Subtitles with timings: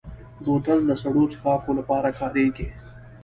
[0.43, 2.67] بوتل د سړو څښاکو لپاره کارېږي.